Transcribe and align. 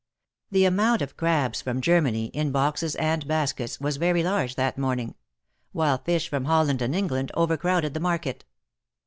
The 0.49 0.65
amount 0.65 1.03
of 1.03 1.15
crabs 1.15 1.61
from 1.61 1.79
Germany, 1.79 2.31
in 2.33 2.51
boxes 2.51 2.95
and 2.95 3.27
baskets, 3.27 3.79
was 3.79 3.97
very 3.97 4.23
large 4.23 4.55
that 4.55 4.75
morning; 4.75 5.13
while 5.73 5.99
fish 5.99 6.27
from 6.27 6.45
Holland 6.45 6.81
and 6.81 6.95
England 6.95 7.29
overcrowded 7.35 7.93
the 7.93 7.99
market. 7.99 8.43